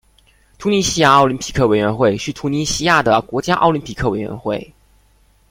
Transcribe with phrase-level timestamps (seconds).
[0.57, 4.73] 突尼西亚奥林匹克委员会是突尼西亚的国家奥林匹克委员会。